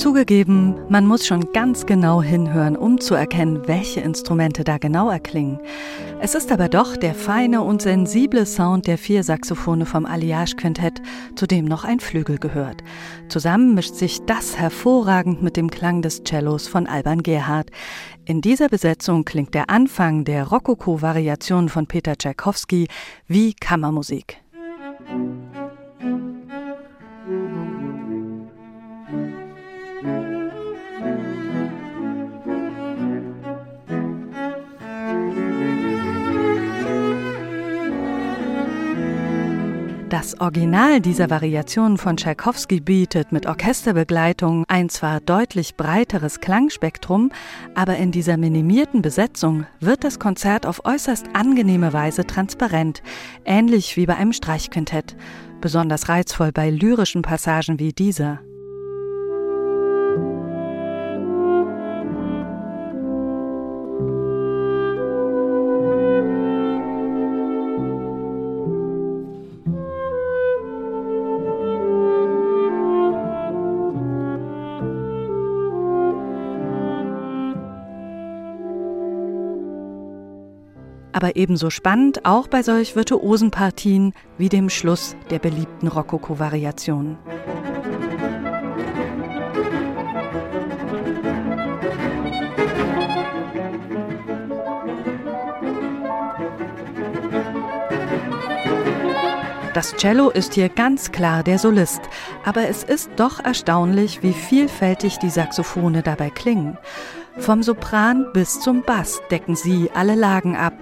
Zugegeben, 0.00 0.76
man 0.88 1.04
muss 1.04 1.26
schon 1.26 1.52
ganz 1.52 1.84
genau 1.84 2.22
hinhören, 2.22 2.74
um 2.74 3.02
zu 3.02 3.14
erkennen, 3.14 3.68
welche 3.68 4.00
Instrumente 4.00 4.64
da 4.64 4.78
genau 4.78 5.10
erklingen. 5.10 5.60
Es 6.22 6.34
ist 6.34 6.50
aber 6.50 6.70
doch 6.70 6.96
der 6.96 7.14
feine 7.14 7.60
und 7.60 7.82
sensible 7.82 8.46
Sound 8.46 8.86
der 8.86 8.96
vier 8.96 9.22
Saxophone 9.22 9.84
vom 9.84 10.06
Alliage 10.06 10.56
Quintett, 10.56 11.02
zu 11.36 11.46
dem 11.46 11.66
noch 11.66 11.84
ein 11.84 12.00
Flügel 12.00 12.38
gehört. 12.38 12.82
Zusammen 13.28 13.74
mischt 13.74 13.94
sich 13.94 14.20
das 14.24 14.56
hervorragend 14.56 15.42
mit 15.42 15.58
dem 15.58 15.68
Klang 15.70 16.00
des 16.00 16.24
Cellos 16.24 16.66
von 16.66 16.86
Alban 16.86 17.22
Gerhard. 17.22 17.68
In 18.24 18.40
dieser 18.40 18.70
Besetzung 18.70 19.26
klingt 19.26 19.52
der 19.52 19.68
Anfang 19.68 20.24
der 20.24 20.44
Rokoko-Variation 20.44 21.68
von 21.68 21.86
Peter 21.86 22.16
Tschaikowski 22.16 22.88
wie 23.28 23.52
Kammermusik. 23.52 24.38
Das 40.10 40.40
Original 40.40 41.00
dieser 41.00 41.30
Variation 41.30 41.96
von 41.96 42.16
Tschaikowski 42.16 42.80
bietet 42.80 43.30
mit 43.30 43.46
Orchesterbegleitung 43.46 44.64
ein 44.66 44.88
zwar 44.88 45.20
deutlich 45.20 45.76
breiteres 45.76 46.40
Klangspektrum, 46.40 47.30
aber 47.76 47.96
in 47.96 48.10
dieser 48.10 48.36
minimierten 48.36 49.02
Besetzung 49.02 49.66
wird 49.78 50.02
das 50.02 50.18
Konzert 50.18 50.66
auf 50.66 50.84
äußerst 50.84 51.26
angenehme 51.34 51.92
Weise 51.92 52.26
transparent, 52.26 53.04
ähnlich 53.44 53.96
wie 53.96 54.06
bei 54.06 54.16
einem 54.16 54.32
Streichquintett, 54.32 55.14
besonders 55.60 56.08
reizvoll 56.08 56.50
bei 56.50 56.70
lyrischen 56.70 57.22
Passagen 57.22 57.78
wie 57.78 57.92
dieser. 57.92 58.40
Aber 81.12 81.36
ebenso 81.36 81.70
spannend 81.70 82.24
auch 82.24 82.48
bei 82.48 82.62
solch 82.62 82.96
virtuosen 82.96 83.50
Partien 83.50 84.12
wie 84.38 84.48
dem 84.48 84.68
Schluss 84.70 85.16
der 85.30 85.38
beliebten 85.38 85.88
Rokoko-Variationen. 85.88 87.18
Das 99.72 99.94
Cello 99.96 100.30
ist 100.30 100.54
hier 100.54 100.68
ganz 100.68 101.12
klar 101.12 101.44
der 101.44 101.58
Solist, 101.58 102.02
aber 102.44 102.68
es 102.68 102.82
ist 102.82 103.08
doch 103.16 103.38
erstaunlich, 103.38 104.22
wie 104.22 104.32
vielfältig 104.32 105.18
die 105.18 105.30
Saxophone 105.30 106.02
dabei 106.02 106.28
klingen. 106.28 106.76
Vom 107.40 107.62
Sopran 107.62 108.26
bis 108.34 108.60
zum 108.60 108.82
Bass 108.82 109.22
decken 109.30 109.56
sie 109.56 109.90
alle 109.94 110.14
Lagen 110.14 110.56
ab, 110.56 110.74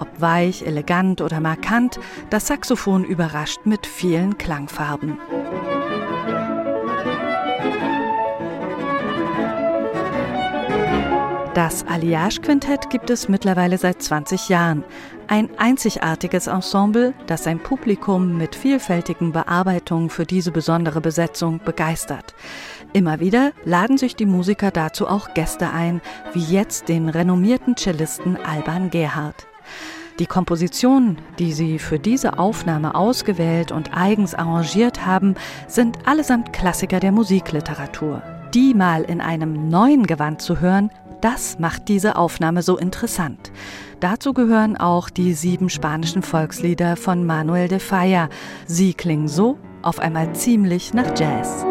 ob 0.00 0.08
weich, 0.18 0.66
elegant 0.66 1.20
oder 1.20 1.40
markant, 1.40 2.00
das 2.30 2.46
Saxophon 2.46 3.04
überrascht 3.04 3.60
mit 3.64 3.86
vielen 3.86 4.38
Klangfarben. 4.38 5.18
Das 11.56 11.86
Alliage-Quintett 11.86 12.90
gibt 12.90 13.08
es 13.08 13.30
mittlerweile 13.30 13.78
seit 13.78 14.02
20 14.02 14.50
Jahren. 14.50 14.84
Ein 15.26 15.48
einzigartiges 15.56 16.48
Ensemble, 16.48 17.14
das 17.28 17.44
sein 17.44 17.60
Publikum 17.60 18.36
mit 18.36 18.54
vielfältigen 18.54 19.32
Bearbeitungen 19.32 20.10
für 20.10 20.26
diese 20.26 20.50
besondere 20.50 21.00
Besetzung 21.00 21.58
begeistert. 21.64 22.34
Immer 22.92 23.20
wieder 23.20 23.52
laden 23.64 23.96
sich 23.96 24.16
die 24.16 24.26
Musiker 24.26 24.70
dazu 24.70 25.08
auch 25.08 25.32
Gäste 25.32 25.70
ein, 25.70 26.02
wie 26.34 26.44
jetzt 26.44 26.90
den 26.90 27.08
renommierten 27.08 27.74
Cellisten 27.74 28.36
Alban 28.36 28.90
Gerhard. 28.90 29.46
Die 30.18 30.26
Kompositionen, 30.26 31.16
die 31.38 31.54
sie 31.54 31.78
für 31.78 31.98
diese 31.98 32.38
Aufnahme 32.38 32.94
ausgewählt 32.94 33.72
und 33.72 33.96
eigens 33.96 34.34
arrangiert 34.34 35.06
haben, 35.06 35.36
sind 35.68 36.06
allesamt 36.06 36.52
Klassiker 36.52 37.00
der 37.00 37.12
Musikliteratur. 37.12 38.22
Die 38.52 38.74
mal 38.74 39.04
in 39.04 39.22
einem 39.22 39.70
neuen 39.70 40.06
Gewand 40.06 40.42
zu 40.42 40.60
hören, 40.60 40.90
das 41.20 41.58
macht 41.58 41.88
diese 41.88 42.16
Aufnahme 42.16 42.62
so 42.62 42.76
interessant. 42.76 43.52
Dazu 44.00 44.32
gehören 44.32 44.76
auch 44.76 45.10
die 45.10 45.32
sieben 45.32 45.68
spanischen 45.68 46.22
Volkslieder 46.22 46.96
von 46.96 47.24
Manuel 47.24 47.68
de 47.68 47.78
Falla. 47.78 48.28
Sie 48.66 48.94
klingen 48.94 49.28
so 49.28 49.58
auf 49.82 49.98
einmal 49.98 50.34
ziemlich 50.34 50.94
nach 50.94 51.18
Jazz. 51.18 51.64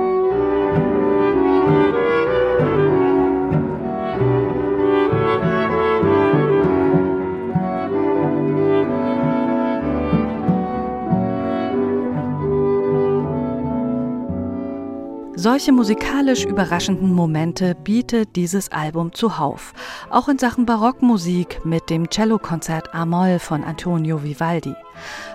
Solche 15.46 15.72
musikalisch 15.72 16.44
überraschenden 16.44 17.14
Momente 17.14 17.76
bietet 17.76 18.36
dieses 18.36 18.72
Album 18.72 19.14
zuhauf. 19.14 19.76
Auch 20.10 20.28
in 20.28 20.40
Sachen 20.40 20.66
Barockmusik 20.66 21.64
mit 21.64 21.92
dem 21.92 22.10
Cellokonzert 22.10 22.96
A-Moll 22.96 23.38
von 23.38 23.64
Antonio 23.64 24.24
Vivaldi. 24.24 24.74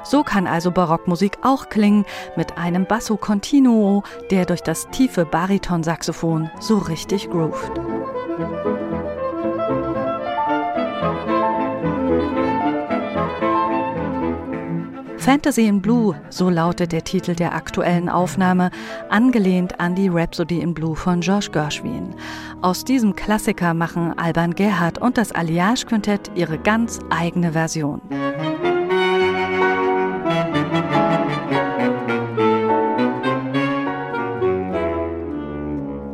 So 0.03 0.25
kann 0.25 0.48
also 0.48 0.72
Barockmusik 0.72 1.38
auch 1.43 1.69
klingen 1.69 2.04
mit 2.34 2.59
einem 2.59 2.87
Basso 2.87 3.16
Continuo, 3.16 4.03
der 4.32 4.47
durch 4.47 4.62
das 4.62 4.88
tiefe 4.91 5.25
Baritonsaxophon 5.25 6.50
so 6.59 6.78
richtig 6.78 7.31
groovt. 7.31 7.71
Fantasy 15.21 15.67
in 15.67 15.83
Blue, 15.83 16.17
so 16.31 16.49
lautet 16.49 16.93
der 16.93 17.05
Titel 17.05 17.35
der 17.35 17.55
aktuellen 17.55 18.09
Aufnahme, 18.09 18.71
angelehnt 19.11 19.79
an 19.79 19.95
die 19.95 20.09
Rhapsody 20.09 20.61
in 20.61 20.73
Blue 20.73 20.97
von 20.97 21.21
George 21.21 21.51
Gershwin. 21.53 22.15
Aus 22.63 22.87
diesem 22.87 23.15
Klassiker 23.15 23.75
machen 23.75 24.19
Alban 24.19 24.55
Gerhard 24.55 24.97
und 24.97 25.19
das 25.19 25.31
Alliage 25.31 25.85
Quintett 25.85 26.31
ihre 26.35 26.57
ganz 26.57 27.01
eigene 27.11 27.53
Version. 27.53 28.01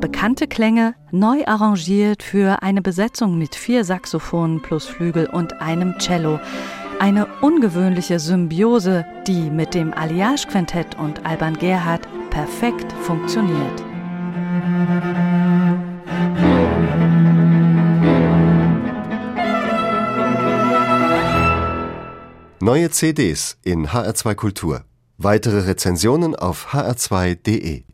Bekannte 0.00 0.48
Klänge 0.48 0.96
neu 1.12 1.44
arrangiert 1.46 2.24
für 2.24 2.60
eine 2.64 2.82
Besetzung 2.82 3.38
mit 3.38 3.54
vier 3.54 3.84
Saxophonen 3.84 4.62
plus 4.62 4.86
Flügel 4.86 5.26
und 5.26 5.60
einem 5.60 5.96
Cello. 5.98 6.40
Eine 6.98 7.26
ungewöhnliche 7.42 8.18
Symbiose, 8.18 9.04
die 9.26 9.50
mit 9.50 9.74
dem 9.74 9.92
Alliage 9.92 10.46
Quintett 10.48 10.98
und 10.98 11.26
Alban 11.26 11.54
Gerhard 11.58 12.08
perfekt 12.30 12.90
funktioniert. 13.02 13.84
Neue 22.60 22.90
CDs 22.90 23.58
in 23.62 23.88
HR2 23.88 24.34
Kultur. 24.34 24.84
Weitere 25.18 25.60
Rezensionen 25.60 26.34
auf 26.34 26.72
hr2.de 26.72 27.84